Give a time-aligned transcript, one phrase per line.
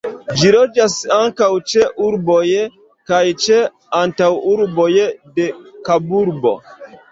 [0.37, 2.47] Ĝi loĝas ankaŭ ĉe urboj
[3.13, 3.61] kaj ĉe
[4.01, 4.89] antaŭurboj
[5.39, 5.49] de
[5.91, 6.59] Kaburbo.